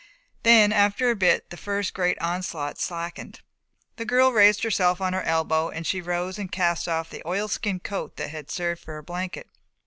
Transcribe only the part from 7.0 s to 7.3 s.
the